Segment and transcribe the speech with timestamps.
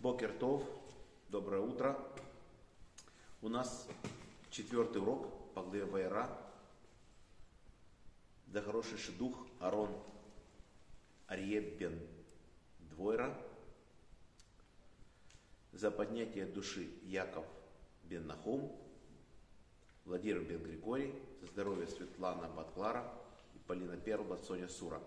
[0.00, 0.64] Бокертов,
[1.28, 1.94] доброе утро.
[3.42, 3.86] У нас
[4.50, 6.26] четвертый урок по главе Вайра.
[8.46, 9.94] Да хороший шедух Арон
[11.26, 12.00] Арье бен
[12.78, 13.36] Двойра.
[15.72, 17.44] За поднятие души Яков
[18.04, 18.74] бен Нахум.
[20.06, 21.12] Владимир бен Григорий.
[21.42, 23.04] За здоровье Светлана Батклара
[23.54, 25.02] и Полина Перла, Соня Сура.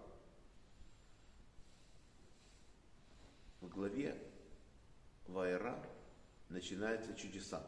[3.60, 4.16] В главе
[5.28, 5.76] Вайра
[6.54, 7.68] начинаются чудеса.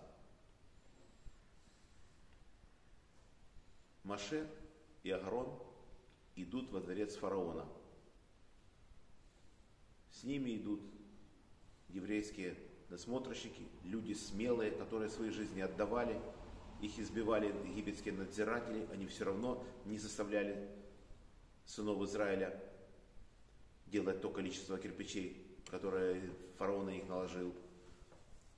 [4.03, 4.47] Маше
[5.03, 5.59] и Агарон
[6.35, 7.65] идут во дворец фараона.
[10.11, 10.81] С ними идут
[11.89, 12.55] еврейские
[12.89, 16.21] насмотрщики, люди смелые, которые свои жизни отдавали,
[16.81, 20.69] их избивали египетские надзиратели, они все равно не заставляли
[21.65, 22.61] сынов Израиля
[23.87, 26.21] делать то количество кирпичей, которое
[26.57, 27.53] фараон на них наложил.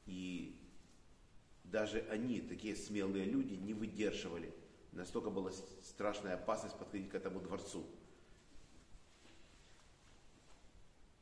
[0.07, 0.57] И
[1.63, 4.53] даже они, такие смелые люди, не выдерживали.
[4.93, 5.51] Настолько была
[5.83, 7.85] страшная опасность подходить к этому дворцу.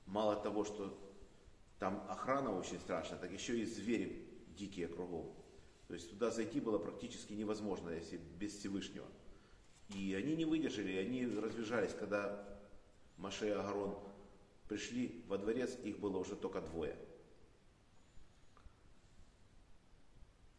[0.06, 0.98] Мало того, что
[1.80, 5.34] там охрана очень страшная, так еще и звери дикие кругом.
[5.88, 9.08] То есть туда зайти было практически невозможно, если без Всевышнего.
[9.90, 12.44] И они не выдержали, они разбежались, когда
[13.18, 13.98] Маше и Агарон
[14.68, 16.98] пришли во дворец, их было уже только двое.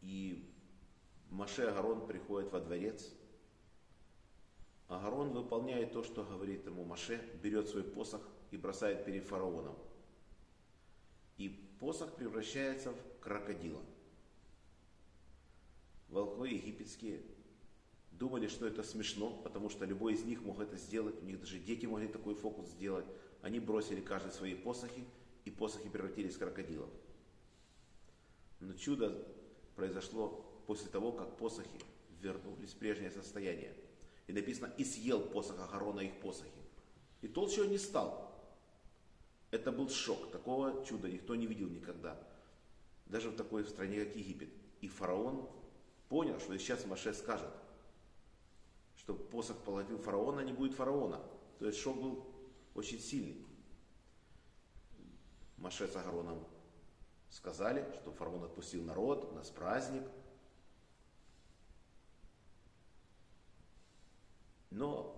[0.01, 0.49] И
[1.29, 3.11] Маше Агарон приходит во дворец.
[4.87, 9.75] Агарон выполняет то, что говорит ему Маше, берет свой посох и бросает перед фараоном.
[11.37, 13.81] И посох превращается в крокодила.
[16.09, 17.21] Волхвы египетские
[18.11, 21.59] думали, что это смешно, потому что любой из них мог это сделать, у них даже
[21.59, 23.05] дети могли такой фокус сделать.
[23.41, 25.03] Они бросили каждый свои посохи,
[25.45, 26.89] и посохи превратились в крокодилов.
[28.59, 29.25] Но чудо
[29.77, 31.79] произошло после того, как посохи
[32.19, 33.73] вернулись в прежнее состояние.
[34.25, 36.51] И написано, и съел посох Агарона их посохи.
[37.21, 38.27] И толще он не стал.
[39.51, 40.31] Это был шок.
[40.31, 42.21] Такого чуда никто не видел никогда.
[43.05, 44.49] Даже в такой стране, как Египет.
[44.81, 45.47] И фараон
[46.09, 47.53] понял, что сейчас Маше скажет,
[48.97, 51.21] что посох положил фараона, не будет фараона.
[51.59, 52.25] То есть шок был
[52.73, 53.45] очень сильный.
[55.57, 56.45] Маше с Агароном
[57.29, 60.03] сказали, что фараон отпустил народ, у нас праздник.
[64.69, 65.15] Но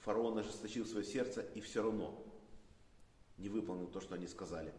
[0.00, 2.24] фараон ожесточил свое сердце и все равно
[3.36, 4.72] не выполнил то, что они сказали.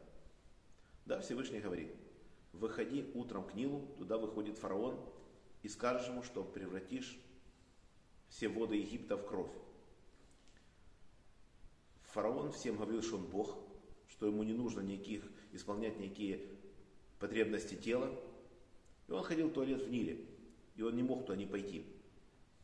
[1.05, 1.95] Да, Всевышний говорит,
[2.53, 4.99] выходи утром к Нилу, туда выходит фараон,
[5.63, 7.19] и скажешь ему, что превратишь
[8.29, 9.51] все воды Египта в кровь.
[12.13, 13.57] Фараон всем говорил, что он Бог,
[14.11, 15.23] что ему не нужно никаких,
[15.53, 16.45] исполнять никакие
[17.19, 18.09] потребности тела.
[19.07, 20.25] И он ходил в туалет в Ниле,
[20.75, 21.85] и он не мог туда не пойти.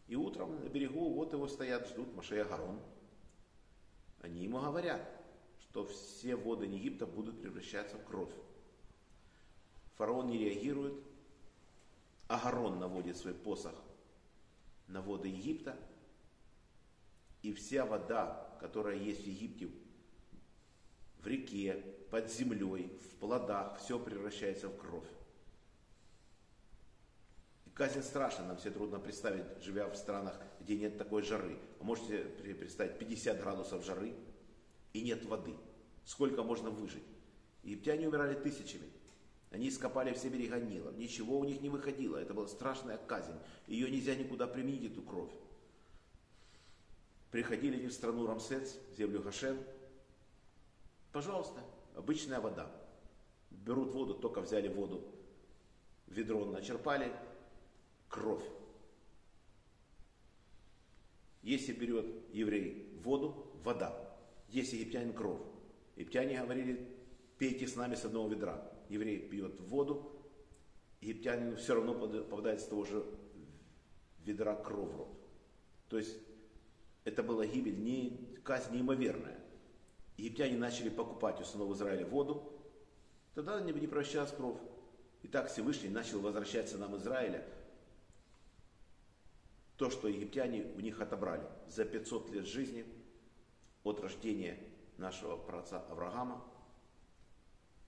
[0.07, 2.79] И утром на берегу вот его стоят, ждут Машея Гарон.
[4.21, 5.01] Они ему говорят,
[5.61, 8.33] что все воды Египта будут превращаться в кровь.
[9.97, 10.93] Фараон не реагирует,
[12.27, 13.75] Агарон наводит свой посох
[14.87, 15.77] на воды Египта,
[17.41, 19.69] и вся вода, которая есть в Египте,
[21.27, 25.03] в реке, под землей, в плодах, все превращается в кровь.
[27.65, 31.57] И казнь страшна, нам все трудно представить, живя в странах, где нет такой жары.
[31.79, 32.19] Вы можете
[32.53, 34.15] представить 50 градусов жары
[34.93, 35.53] и нет воды.
[36.05, 37.03] Сколько можно выжить?
[37.63, 38.89] Египтяне умирали тысячами.
[39.51, 40.91] Они ископали все берега Нила.
[40.91, 42.15] Ничего у них не выходило.
[42.15, 43.37] Это была страшная казнь.
[43.67, 45.31] Ее нельзя никуда применить, эту кровь.
[47.31, 49.57] Приходили они в страну Рамсец, землю Хашем.
[51.11, 51.61] Пожалуйста,
[51.95, 52.69] обычная вода.
[53.49, 55.03] Берут воду, только взяли воду,
[56.07, 57.11] ведро начерпали,
[58.09, 58.43] кровь.
[61.41, 63.95] Если берет еврей воду, вода.
[64.49, 65.41] Если египтянин кровь.
[65.95, 66.87] Египтяне говорили,
[67.37, 68.71] пейте с нами с одного ведра.
[68.89, 70.11] Еврей пьет воду,
[71.01, 73.05] египтянину все равно попадает с того же
[74.23, 75.17] ведра кровь в рот.
[75.89, 76.17] То есть
[77.05, 79.39] это была гибель, не, казнь неимоверная.
[80.17, 82.51] Египтяне начали покупать у сынов Израиля воду,
[83.35, 84.57] тогда не, не превращалась кровь.
[85.21, 87.45] И так Всевышний начал возвращать нам Израиля
[89.77, 92.85] то, что египтяне у них отобрали за 500 лет жизни
[93.83, 94.59] от рождения
[94.97, 96.43] нашего праотца Авраама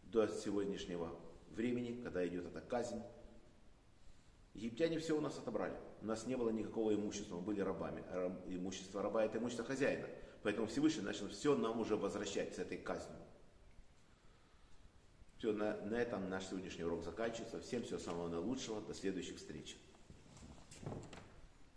[0.03, 1.15] до сегодняшнего
[1.49, 3.01] времени, когда идет эта казнь.
[4.53, 5.75] Египтяне все у нас отобрали.
[6.01, 8.03] У нас не было никакого имущества, мы были рабами.
[8.47, 10.07] Имущество раба– это имущество хозяина.
[10.43, 13.19] Поэтому Всевышний начал все нам уже возвращать с этой казнью.
[15.37, 17.61] Все, на, на этом наш сегодняшний урок заканчивается.
[17.61, 18.81] Всем всего самого наилучшего.
[18.81, 19.77] До следующих встреч.